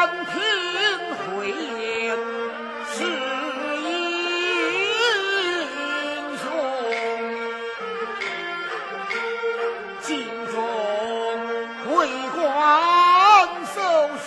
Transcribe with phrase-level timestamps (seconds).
[0.00, 0.32] 文凭
[1.14, 2.16] 会言
[2.90, 3.04] 是
[3.84, 3.88] 英
[6.38, 6.42] 雄
[10.00, 10.08] 尽
[10.50, 10.56] 中
[11.94, 12.40] 为官
[13.74, 13.76] 守
[14.24, 14.26] 势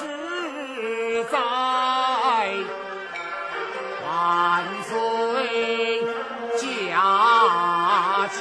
[1.31, 1.33] 在
[4.05, 4.07] 万
[4.83, 4.93] 岁
[6.59, 6.61] 驾
[8.27, 8.37] 前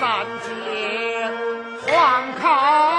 [0.00, 1.30] 三姐
[1.86, 2.89] 还靠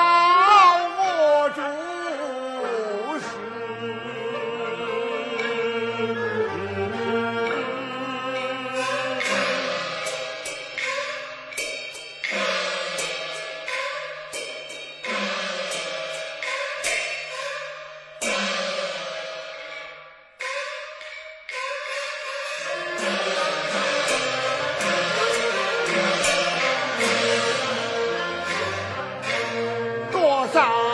[30.51, 30.90] 早。